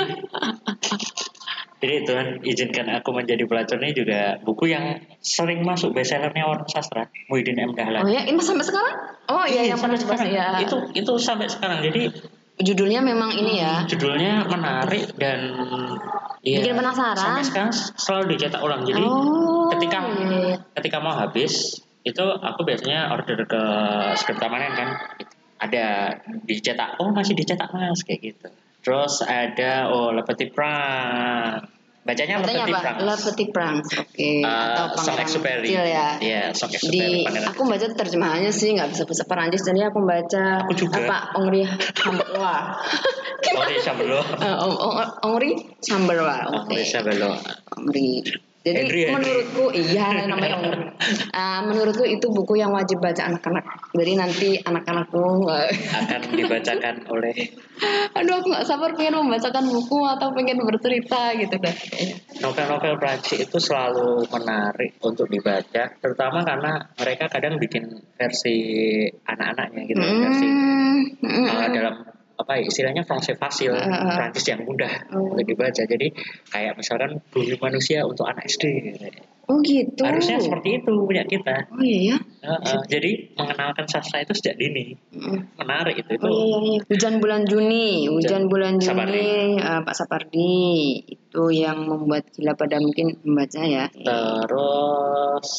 [1.78, 7.06] Jadi Tuhan izinkan aku menjadi pelacur ini juga buku yang sering masuk bestsellernya orang sastra
[7.30, 8.02] Muhyiddin M Dahlan.
[8.02, 8.96] Oh ya, ini sampai sekarang?
[9.30, 10.34] Oh iya, yang pernah sampai sekarang.
[10.34, 10.66] ya.
[10.66, 11.86] Itu itu sampai sekarang.
[11.86, 12.10] Jadi
[12.58, 13.86] judulnya memang ini ya.
[13.86, 15.54] judulnya menarik dan
[16.42, 17.18] ya, Bikin penasaran.
[17.18, 18.82] Sampai sekarang selalu dicetak ulang.
[18.82, 23.64] Jadi oh, ketika iya, ketika mau habis itu aku biasanya order ke
[24.16, 24.90] script Tamanen kan
[25.60, 26.16] ada
[26.48, 28.48] dicetak oh masih dicetak mas kayak gitu
[28.80, 31.68] terus ada oh Lepeti Prang
[32.08, 32.80] bacanya Lepeti apa?
[32.80, 33.90] Prang Love Petit Pranks.
[33.94, 34.32] Oke.
[34.40, 35.68] Uh, Atau Song Pangeran Exupery.
[35.68, 36.08] Kecil ya.
[36.18, 40.00] Iya, Song Exupery, Di Pangeran aku baca terjemahannya sih nggak bisa bahasa Perancis jadi aku
[40.02, 41.04] baca Aku juga.
[41.04, 41.62] apa Ongri
[41.98, 42.56] Hamberwa.
[43.50, 46.36] oh Risha belum Eh, Ong- Ong- Ongri Samberwa.
[46.56, 46.80] Oke.
[46.80, 47.36] Risha belum
[47.76, 48.24] Ongri.
[48.68, 49.16] Jadi Henry, Henry.
[49.16, 50.56] menurutku iya namanya.
[51.32, 53.64] Ah, menurutku itu buku yang wajib baca anak-anak.
[53.96, 57.36] Jadi nanti anak-anakku eh, akan dibacakan oleh
[58.18, 61.76] aduh aku nggak sabar pengen membacakan buku atau pengen bercerita gitu kan.
[62.42, 67.86] novel-novel Prancis itu selalu menarik untuk dibaca terutama karena mereka kadang bikin
[68.18, 68.58] versi
[69.30, 71.96] anak-anaknya gitu versi Hmm, hmm, uh, dalam
[72.38, 74.14] apa ya, istilahnya Francais facile, Uh, uh.
[74.14, 75.34] Prancis yang mudah Oh.
[75.34, 75.82] untuk dibaca.
[75.84, 76.14] Jadi
[76.54, 78.66] kayak misalkan bumi manusia untuk anak SD.
[79.48, 80.04] Oh gitu.
[80.04, 81.72] Harusnya seperti itu punya kita.
[81.72, 82.18] Oh iya ya.
[82.44, 85.56] Uh, uh, Jadi mengenalkan sastra itu sejak dini Mm.
[85.58, 86.14] menarik itu.
[86.14, 86.80] Itu Oh iya, iya.
[86.86, 89.24] Hujan bulan Juni, hujan bulan Juni, Sapardi.
[89.58, 90.52] eh, Pak Sapardi
[91.02, 93.88] itu yang membuat gila pada mungkin membaca ya.
[93.98, 95.50] terus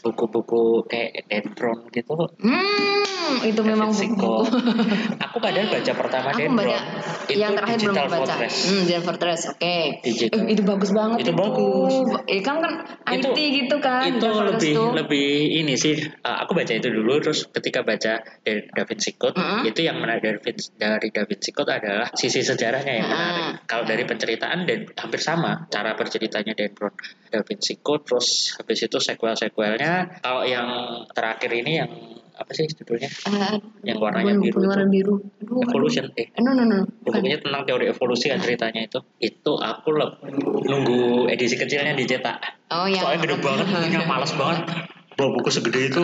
[0.00, 2.14] buku-buku kayak Dendron gitu.
[2.38, 3.02] Hmm,
[3.42, 4.16] itu memang David buku.
[4.16, 4.36] Siko.
[5.26, 6.56] Aku padahal baca pertama Aku Dendron.
[6.62, 6.78] baca
[7.26, 8.16] itu yang terakhir belum baca.
[8.16, 8.54] Fortress.
[8.64, 9.76] Hmm, Digital Fortress, oke.
[10.00, 10.36] Digital.
[10.36, 11.92] Eh, itu bagus banget Itu bagus.
[12.26, 12.72] Eh, kan kan
[13.12, 14.08] itu IT gitu kan.
[14.08, 14.90] itu lebih tuh.
[14.96, 15.28] lebih
[15.60, 19.68] ini sih uh, aku baca itu dulu terus ketika baca dari Da Vinci Code Mm-mm.
[19.68, 20.40] itu yang menarik dari
[20.80, 25.68] dari Da Vinci Code adalah sisi sejarahnya yang menarik kalau dari penceritaan dan hampir sama
[25.68, 26.96] cara berceritanya Dan Brown
[27.28, 30.68] Da Vinci Code terus habis itu sequel sequelnya kalau yang
[31.12, 31.90] terakhir ini yang
[32.36, 33.08] apa sih judulnya?
[33.24, 35.16] Ah, yang warnanya biru warna biru.
[35.40, 36.28] Aduh, Evolution eh.
[36.28, 36.84] Eh, no no no.
[37.00, 39.00] Bukunya tentang teori evolusi kan ceritanya itu.
[39.16, 40.20] Itu aku leb-
[40.62, 42.36] nunggu edisi kecilnya dicetak
[42.68, 43.00] Oh ya.
[43.00, 44.68] soalnya gede banget bukunya malas banget.
[45.16, 46.02] Bawa buku segede itu.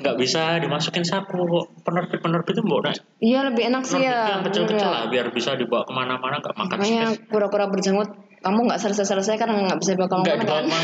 [0.00, 1.44] Nggak bisa dimasukin saku
[1.82, 4.38] penerbit penerbit itu naik Iya lebih enak sih ya.
[4.38, 4.96] yang kecil-kecil bener ya.
[4.96, 8.08] lah biar bisa dibawa ke mana-mana nggak makan Makanya pura-pura berjenggot.
[8.40, 10.40] Kamu nggak selesai-selesai karena nggak bisa nggak dibawa kan?
[10.40, 10.78] ke mana-mana.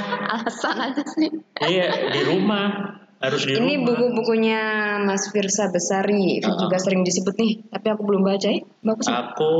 [0.32, 1.28] Alasan aja sih.
[1.60, 4.60] iya di rumah harus di Ini buku-bukunya
[5.06, 6.58] Mas Firsa Besari Uh-uh.
[6.66, 8.60] juga sering disebut nih, tapi aku belum baca ya.
[8.82, 9.06] Bagus.
[9.06, 9.30] Ah.
[9.30, 9.52] aku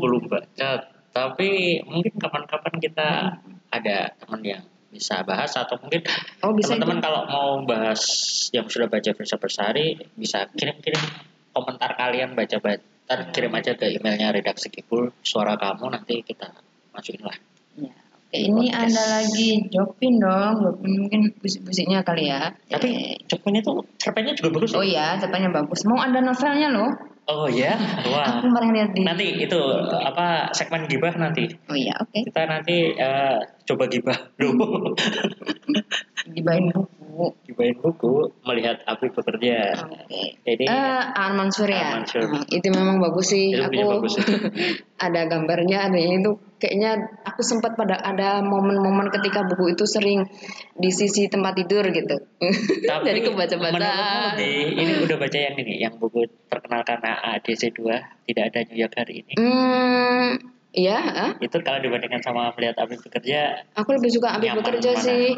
[0.00, 0.70] belum baca
[1.14, 3.08] tapi mungkin kapan-kapan kita
[3.70, 6.02] ada teman yang bisa bahas atau mungkin
[6.42, 7.04] Oh bisa teman-teman itu.
[7.06, 8.02] kalau mau bahas
[8.50, 10.98] yang sudah baca Firsa Bersari bisa kirim-kirim
[11.54, 16.50] komentar kalian baca baca kirim aja ke emailnya redaksi kibul suara kamu nanti kita
[16.90, 17.38] masukin lah
[18.36, 18.90] ini Podcast.
[18.90, 22.50] ada lagi Jopin dong, Jopin mungkin busik-busiknya kali ya.
[22.66, 25.84] tapi Eh, cerpennya tuh cerpennya juga bagus oh iya, depannya bagus.
[25.84, 26.90] Mau ada novelnya loh.
[27.24, 27.72] oh ya
[28.12, 29.00] wah Aku kemarin lihat di.
[29.00, 32.20] nanti itu apa segmen gibah nanti Oh iya, oke.
[32.22, 34.92] kita nanti eh, coba gibah dulu
[36.34, 37.03] Dibain buku.
[37.46, 40.38] Gibahin buku melihat api bekerja Oke.
[40.42, 41.98] jadi Eh, Arman Surya.
[41.98, 42.28] Arman Surya.
[42.30, 43.54] Nah, itu memang bagus sih.
[43.54, 44.12] Itu aku bagus
[45.06, 46.96] ada gambarnya, ada ini tuh kayaknya
[47.26, 50.24] aku sempat pada ada momen-momen ketika buku itu sering
[50.72, 52.16] di sisi tempat tidur gitu.
[52.90, 53.92] Tapi Jadi kebaca-baca.
[54.40, 59.20] ini udah baca yang ini, yang buku perkenalkan AADC 2 tidak ada New York hari
[59.26, 59.34] ini.
[59.36, 60.40] Hmm,
[60.72, 61.32] iya, ah.
[61.36, 65.04] Itu kalau dibandingkan sama melihat Abi bekerja aku lebih suka Nyaman bekerja mana?
[65.04, 65.36] sih.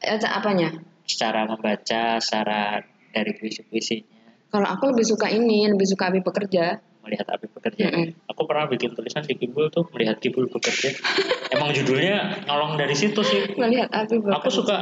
[0.00, 0.68] Eh, apanya?
[1.10, 2.78] Secara membaca, secara
[3.10, 4.06] dari puisi-puisinya,
[4.50, 6.78] Kalau aku lebih suka ini, lebih suka Abi bekerja.
[7.00, 7.88] melihat Abi bekerja.
[7.90, 8.12] Mm-mm.
[8.28, 10.92] Aku pernah bikin tulisan di Kibul tuh melihat Kibul bekerja.
[11.54, 13.56] Emang judulnya nyolong dari situ sih.
[13.56, 14.36] Melihat Abi bekerja.
[14.36, 14.76] Aku suka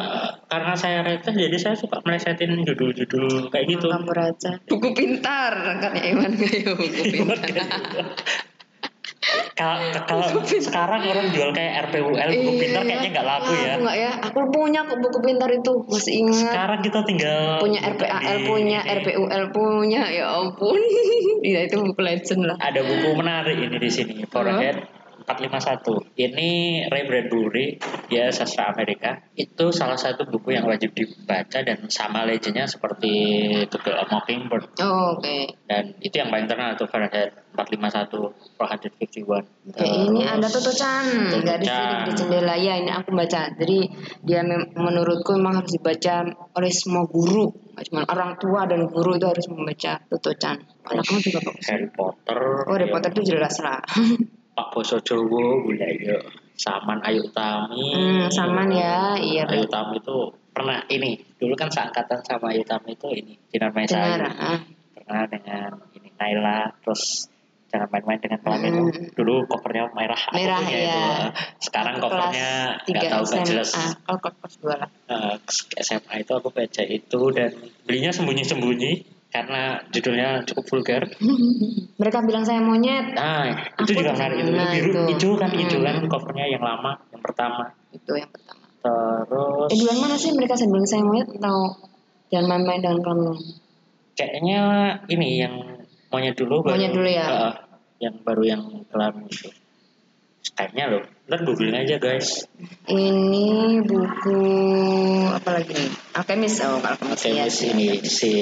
[0.50, 3.86] karena saya receh jadi saya suka melesetin judul-judul kayak gitu.
[3.86, 4.58] Kamu raja.
[4.66, 7.38] Buku pintar kan ya Iwan kayak buku pintar.
[9.58, 9.98] Kayak gitu.
[10.06, 12.88] Kalau kalau sekarang orang jual kayak RPUL buku Iya, pintar iya.
[12.88, 13.66] kayaknya nggak laku ya.
[13.74, 14.10] Aku nggak ya.
[14.30, 15.72] Aku punya kok buku pintar itu.
[15.90, 16.52] Masih ingat.
[16.54, 18.94] Sekarang kita tinggal punya RPAL di punya, ini.
[19.02, 20.02] RPUL punya.
[20.14, 20.78] Ya ampun.
[21.38, 22.56] Iya itu buku legend lah.
[22.58, 24.14] Ada buku menarik ini di sini.
[24.26, 24.97] Forehead
[25.28, 26.16] 451.
[26.16, 26.50] Ini
[26.88, 27.76] Ray Bradbury,
[28.08, 29.20] dia sastra Amerika.
[29.36, 33.12] Itu salah satu buku yang wajib dibaca dan sama legendnya seperti
[33.68, 34.80] To Kill a Mockingbird.
[34.80, 35.52] Oh, Oke.
[35.68, 39.44] Dan itu yang paling terkenal tuh Fahrenheit 451, 451.
[39.74, 41.04] Oke, ini Terus, ada Toto Chan,
[41.44, 41.68] garis
[42.08, 43.52] di jendela ya ini aku baca.
[43.52, 43.78] Jadi
[44.24, 44.40] dia
[44.78, 46.24] menurutku memang harus dibaca
[46.56, 47.50] oleh semua guru,
[47.90, 50.56] cuma orang tua dan guru itu harus membaca Toto Chan.
[50.88, 51.66] Anak kamu juga bagus.
[51.68, 52.40] Harry Potter.
[52.64, 53.82] Oh, Harry ya, Potter itu jelas lah.
[54.58, 56.18] Pak Boso Jowo, Bulaya,
[56.58, 57.78] Saman Ayu Tami.
[57.94, 59.70] Hmm, saman ya, iya Ayu.
[59.70, 64.18] Tami itu pernah ini, dulu kan seangkatan sama Ayu Tami itu ini, Dinar Maisa.
[64.18, 64.58] Ah.
[64.98, 67.30] Terkenal dengan ini Naila, terus
[67.70, 68.82] jangan main-main dengan pelan itu.
[68.82, 69.06] Hmm.
[69.14, 70.22] Dulu covernya merah.
[70.34, 70.74] Merah, ya.
[70.74, 71.02] itu.
[71.62, 73.70] Sekarang Aku covernya kelas nggak tiga tahu nggak jelas.
[74.10, 74.90] Oh, kok kelas dua lah.
[75.06, 75.36] Eh,
[75.86, 77.54] SMA itu aku baca itu dan
[77.86, 81.02] belinya sembunyi-sembunyi karena judulnya cukup vulgar.
[82.00, 83.12] Mereka bilang saya monyet.
[83.12, 84.50] Nah, itu Aku juga menarik itu.
[84.50, 85.02] nah, Biru, itu.
[85.12, 86.08] hijau kan, hijau kan Hmm.
[86.08, 87.64] covernya yang lama, yang pertama.
[87.90, 88.64] Itu yang pertama.
[88.78, 91.56] Terus Eh, duluan mana sih mereka saya bilang saya monyet atau
[92.28, 93.32] jangan main-main dengan kamu?
[94.14, 94.60] kayaknya
[95.06, 95.54] ini yang
[96.10, 97.22] maunya dulu baru, Maunya dulu ya?
[97.22, 97.54] Heeh,
[98.00, 99.46] yang baru yang kelam itu.
[100.54, 101.02] Kayaknya loh.
[101.28, 102.42] Ntar googling aja guys.
[102.88, 103.48] Ini
[103.84, 104.40] buku
[105.28, 105.90] apa lagi nih?
[106.18, 107.46] Alkemis oh kalau Alkemis ya.
[107.46, 108.33] di sini si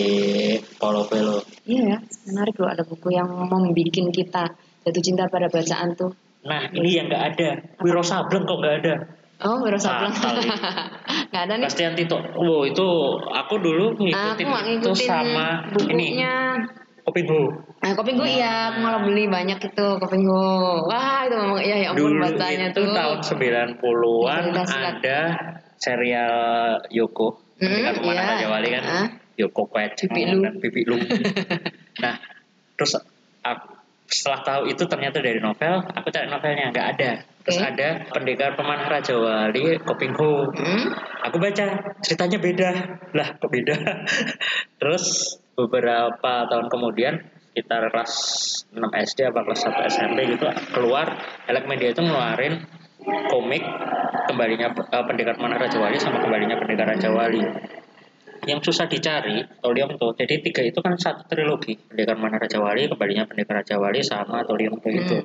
[0.81, 1.45] Paulo Coelho.
[1.69, 6.17] Iya ya, menarik loh ada buku yang membuat kita jatuh cinta pada bacaan tuh.
[6.47, 7.49] Nah, ini yang nggak ada.
[7.85, 8.95] Wiro Sableng kok nggak ada.
[9.45, 10.15] Oh, Wiro Sableng.
[11.27, 11.67] Nggak ada nih.
[11.69, 12.17] Bastian Tito.
[12.17, 12.89] Wow, itu
[13.29, 16.35] aku dulu Aku ngikutin itu ngikutin sama ini bukunya.
[17.07, 17.43] Kopingo.
[17.87, 20.51] Nah, kopi gue iya, aku malah beli banyak itu kopi gue.
[20.91, 22.95] Wah, itu memang iya ya ampun Dulu bacanya itu tuh.
[22.99, 23.69] tahun 90-an
[24.43, 24.95] Cerita silat.
[24.99, 25.21] ada
[25.79, 26.35] serial
[26.91, 27.46] Yoko.
[27.57, 28.33] Hmm, Ketika Pemanah iya.
[28.37, 29.09] Raja Wali kan Ah.
[29.37, 30.41] Yoko Kwet Pipi Lu.
[30.45, 30.97] dan Pipi Lu.
[32.05, 32.15] nah,
[32.77, 32.97] terus
[33.41, 37.11] aku setelah tahu itu ternyata dari novel, aku cari novelnya nggak ada.
[37.43, 37.67] Terus Oke.
[37.69, 40.51] ada Pendekar Pemanah Raja Wali Kopingho.
[40.55, 40.83] Hmm?
[41.27, 41.65] Aku baca
[42.01, 42.71] ceritanya beda.
[43.15, 43.75] Lah, kok beda?
[44.81, 47.15] terus beberapa tahun kemudian
[47.51, 48.13] sekitar kelas
[48.77, 50.45] 6 SD apa kelas 1 SMP gitu
[50.77, 51.17] keluar
[51.49, 52.69] Elek Media itu ngeluarin
[53.07, 53.63] komik
[54.27, 57.43] kembalinya eh, Pendekar Pemanah Raja Wali sama kembalinya Pendekar Raja Wali
[58.47, 62.87] yang susah dicari Toliong tuh jadi tiga itu kan satu trilogi Pendekar Mana Raja Wali
[62.91, 65.17] kembalinya Pendekar Raja Wali sama Toliong tuh itu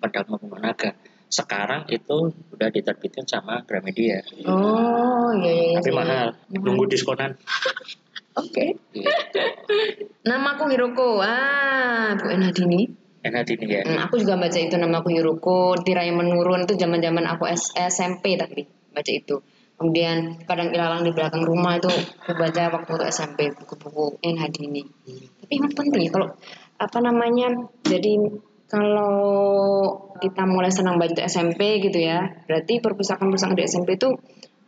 [0.00, 0.90] Pedang Bunga Naga
[1.26, 5.78] sekarang itu udah diterbitkan sama Gramedia Oh, iya iya iya.
[5.82, 5.98] tapi iya.
[5.98, 7.34] mahal nunggu diskonan
[8.36, 8.76] Oke.
[8.92, 9.08] gitu.
[10.28, 11.24] Namaku Hiroko.
[11.24, 13.05] Ah, Bu Enadini.
[13.26, 15.74] Enak ini ya Hmm, aku juga baca itu namaku Hiroko.
[15.80, 19.36] Tirai menurun itu zaman-zaman aku S- SMP tapi baca itu.
[19.76, 24.80] Kemudian kadang ilalang di belakang rumah itu aku baca waktu itu SMP buku-buku Enadini.
[25.42, 26.28] Tapi emang penting ya kalau
[26.76, 27.48] apa namanya?
[27.84, 28.12] Jadi
[28.66, 29.14] kalau
[30.16, 34.10] kita mulai senang baca SMP gitu ya, berarti perpustakaan-perpustakaan di SMP itu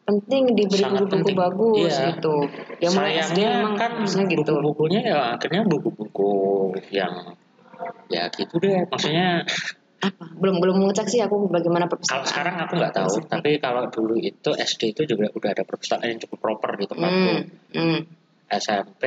[0.05, 2.05] penting diberi buku-buku bagus Iya.
[2.14, 2.35] gitu.
[2.81, 3.90] Ya mulai SD sayangnya memang kan
[4.25, 4.53] gitu.
[4.57, 6.33] buku-bukunya ya akhirnya buku-buku
[6.92, 7.12] yang
[8.10, 8.86] ya gitu deh.
[8.88, 9.46] Maksudnya
[9.98, 10.24] apa?
[10.38, 12.30] Belum belum mengecek sih aku bagaimana kalau perpustakaan.
[12.30, 13.10] sekarang aku nggak tahu.
[13.18, 13.26] SMP.
[13.26, 17.30] tapi kalau dulu itu SD itu juga udah ada perpustakaan yang cukup proper di tempatku.
[17.34, 17.42] Hmm,
[17.74, 18.00] hmm,
[18.48, 19.04] SMP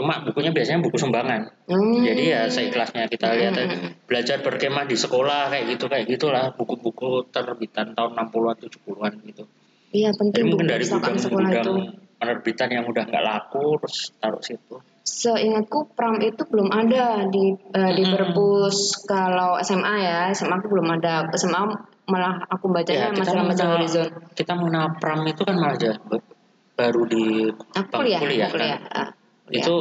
[0.00, 1.52] cuma bukunya biasanya buku sumbangan.
[1.68, 2.00] Hmm.
[2.00, 3.64] jadi ya seikhlasnya kita lihat aja.
[3.68, 3.90] Hmm.
[4.08, 6.56] belajar berkemah di sekolah kayak gitu kayak gitulah.
[6.56, 9.44] Buku-buku terbitan tahun 60-an 70-an gitu.
[9.92, 11.72] Iya jadi penting mungkin buku dari perpustakaan sekolah itu.
[11.76, 17.50] gudang-gudang penerbitan yang udah nggak laku terus taruh situ seingatku pram itu belum ada di
[17.54, 18.76] eh, di perpus.
[19.04, 21.24] Kalau SMA ya SMA aku belum ada.
[21.32, 21.62] SMA
[22.08, 25.92] malah aku bacanya Ya, majalah majalah mengenal- horizon kita mengenal pram itu kan malah aja
[26.00, 26.24] ba-
[26.72, 28.80] baru di aku kuliah kuliah, kan.
[28.88, 29.08] ah,
[29.44, 29.60] kuliah.
[29.60, 29.76] itu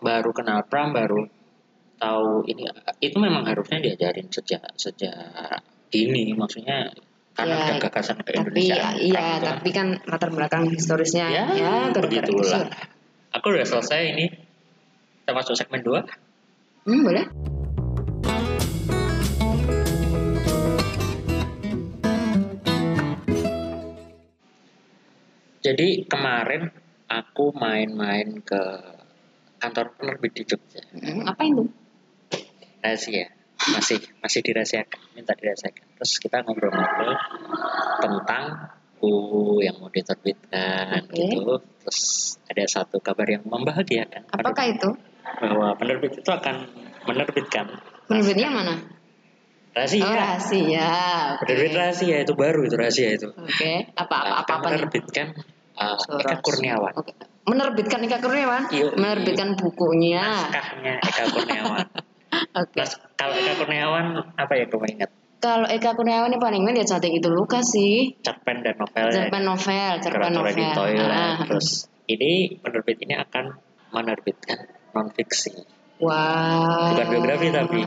[0.00, 1.30] baru kenal pram baru
[1.94, 2.66] tahu ini.
[2.98, 5.60] Itu memang harusnya diajarin sejak sejak
[5.92, 6.90] dini maksudnya
[7.30, 11.26] karena Ya, ada gagasan ke tapi Indonesia ya, iya tapi kan latar belakang historisnya.
[11.30, 12.66] Ya, ya begitulah.
[13.30, 14.26] aku udah selesai ini
[15.30, 17.24] kita masuk segmen 2 hmm, boleh.
[25.62, 26.74] Jadi kemarin
[27.06, 28.58] aku main-main ke
[29.62, 30.82] kantor penerbit di Jogja.
[30.98, 31.70] Hmm, apa itu
[32.82, 33.30] rahasia.
[33.70, 35.14] Masih masih dirahasiakan.
[35.14, 35.94] Minta dirahasiakan.
[35.94, 37.14] Terus kita ngobrol-ngobrol
[38.02, 41.22] tentang buku yang mau diterbitkan Oke.
[41.22, 41.62] gitu.
[41.86, 42.00] Terus
[42.50, 44.26] ada satu kabar yang membahagiakan.
[44.34, 44.90] Apakah itu
[45.40, 46.68] bahwa penerbit itu akan
[47.08, 47.66] menerbitkan
[48.06, 48.74] penerbitnya mana
[49.74, 50.02] rahasia.
[50.02, 50.90] Oh, rahasia.
[51.38, 51.42] Oke.
[51.46, 53.28] Penerbit rahasia itu baru itu rahasia itu.
[53.30, 53.86] Oke.
[53.94, 54.78] Apa apa apa Akan apa nih?
[54.82, 55.26] menerbitkan
[55.78, 55.96] uh.
[55.96, 56.92] Eka Kurniawan.
[56.98, 57.12] Oke.
[57.46, 58.62] Menerbitkan Eka Kurniawan?
[58.70, 58.88] Iya.
[58.98, 60.22] Menerbitkan bukunya.
[60.22, 61.86] Naskahnya Eka Kurniawan.
[62.60, 62.76] Oke.
[62.78, 65.10] Mas, kalau Eka Kurniawan apa ya kamu ingat?
[65.40, 68.12] Kalau Eka Kurniawan ini paling ingat ya cantik itu Lukas sih.
[68.20, 69.08] Cerpen dan novel.
[69.08, 70.52] Cerpen novel, cerpen novel.
[70.52, 71.08] editorial.
[71.08, 71.36] Ah.
[71.48, 73.54] Terus ini penerbit ini akan
[73.90, 75.52] menerbitkan non fiksi,
[75.98, 76.90] Wah.
[76.90, 77.80] bukan biografi tapi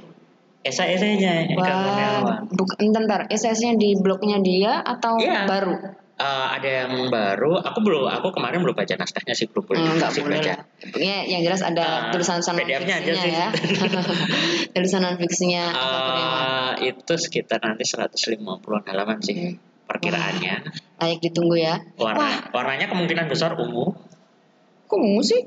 [0.62, 2.42] esai-esainya Eka Wah, Kurniawan.
[2.50, 5.44] bukan bentar, SS-nya di blognya dia atau Iya.
[5.44, 5.76] baru?
[6.14, 10.14] Eh, ada yang baru, aku belum, aku kemarin belum baca naskahnya sih belum Hmm, Enggak
[10.14, 10.54] sih baca.
[10.94, 12.14] Ya, yang jelas ada
[12.56, 13.34] PDF-nya aja non-fiksinya sih.
[13.34, 13.48] ya.
[14.74, 16.44] tulisan non-fiksinya Eka Kurniawan.
[16.46, 18.40] Eh, itu sekitar nanti 150
[18.84, 19.58] halaman sih Hmm.
[19.84, 20.56] perkiraannya.
[20.96, 21.76] Layak ditunggu ya.
[21.98, 23.92] Wah, Warna, warnanya kemungkinan besar ungu.
[24.86, 25.42] kok ungu sih?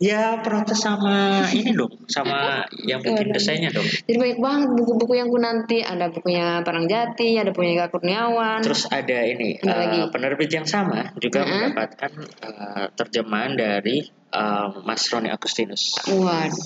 [0.00, 3.84] Ya protes sama ini dong, sama yang bikin desainnya dong.
[3.84, 5.84] Jadi banyak banget buku-buku yang ku nanti.
[5.84, 8.64] Ada bukunya Parang Jati, ada punya Eka Kurniawan.
[8.64, 9.98] Terus ada ini Ada eh, lagi?
[10.08, 11.76] penerbit yang sama juga Mm-mm.
[11.76, 16.00] mendapatkan eh, terjemahan dari eh, Mas Roni Agustinus.
[16.08, 16.64] Waduh.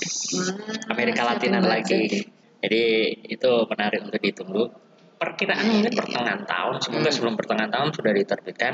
[0.94, 1.75] Amerika Siapa Latina yang baca?
[1.75, 2.03] lagi.
[2.62, 2.85] Jadi
[3.35, 4.64] itu menarik untuk ditunggu.
[5.18, 7.14] Perkiraan mungkin pertengahan tahun, semoga Hmm.
[7.18, 8.73] sebelum pertengahan tahun sudah diterbitkan.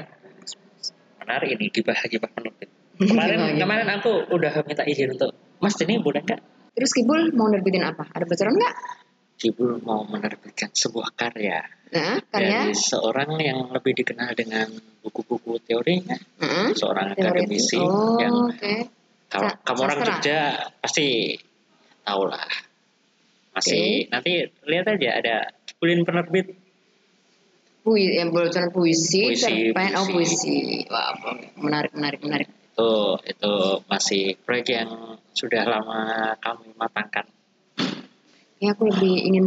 [1.24, 2.68] Menarik ini gibah-gibah penerbit.
[3.00, 7.80] Kemarin kemarin aku udah minta izin untuk Mas ini boleh nggak Terus Kibul mau nerbitin
[7.80, 8.04] apa?
[8.12, 8.74] Ada bocoran nggak?
[9.40, 12.70] Kibul mau menerbitkan sebuah karya Nah, karya?
[12.70, 14.68] dari seorang yang lebih dikenal dengan
[15.00, 16.76] buku-buku teorinya, Heeh.
[16.76, 18.74] seorang Teori- akademisi Oh, yang oke.
[19.26, 19.98] kalau Sa- kamu orang.
[20.06, 20.40] Jogja
[20.78, 21.34] pasti
[22.04, 22.46] tahu lah.
[23.50, 24.32] Masih nanti
[24.62, 25.36] lihat aja ada
[25.80, 26.52] Kulin penerbit
[27.80, 30.46] Pui, yang bocoran puisi, Puisi, cerpen, oh puisi.
[30.46, 30.56] puisi.
[30.86, 31.16] Wah,
[31.56, 32.48] menarik, menarik, menarik.
[32.70, 32.92] Itu
[33.26, 33.52] itu
[33.90, 37.26] masih proyek yang sudah lama kami matangkan.
[38.60, 39.46] Ya, aku lebih ingin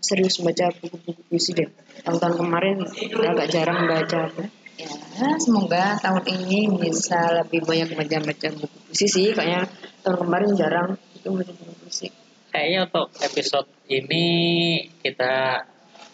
[0.00, 1.66] serius baca buku-buku puisi deh.
[2.04, 2.84] Tahun-tahun kemarin
[3.16, 4.30] agak jarang baca.
[4.76, 9.28] Ya, semoga tahun ini bisa lebih banyak baca-baca buku puisi sih.
[9.32, 9.66] Kayaknya
[10.04, 12.08] tahun kemarin jarang itu baca buku puisi.
[12.52, 14.24] Kayaknya untuk episode ini
[15.00, 15.64] kita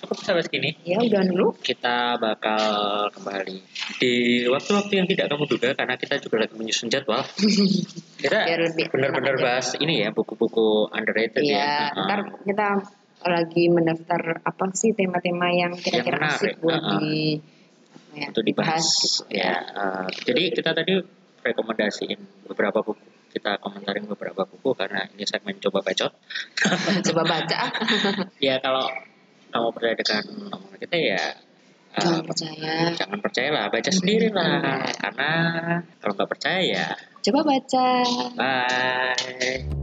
[0.03, 0.71] cukup sampai segini.
[0.83, 1.55] Ya, udah dulu.
[1.62, 2.62] Kita bakal
[3.15, 3.57] kembali
[4.03, 7.23] di waktu-waktu yang tidak kamu duga karena kita juga lagi menyusun jadwal.
[8.23, 8.38] Kita
[8.87, 9.43] benar-benar aja.
[9.43, 12.07] bahas ini ya buku-buku underrated Iya, ya.
[12.07, 12.69] ntar kita
[13.27, 17.03] lagi mendaftar apa sih tema-tema yang kira-kira asik buat uh-uh.
[17.03, 17.43] di
[18.15, 19.59] ya, untuk dibahas gitu ya.
[19.59, 21.03] Eh, jadi kita tadi
[21.43, 23.03] rekomendasiin beberapa buku.
[23.33, 26.12] Kita komentarin beberapa buku karena ini segmen coba bacot.
[27.11, 27.61] Coba baca.
[28.47, 28.85] ya kalau
[29.53, 31.25] kamu percaya dengan omongan kita ya
[31.93, 32.75] eh, Jangan percaya.
[32.97, 34.81] jangan percayalah, baca sendiri lah.
[34.97, 35.33] Karena
[36.01, 36.88] kalau nggak percaya ya
[37.23, 37.87] Coba baca.
[38.35, 39.82] bye.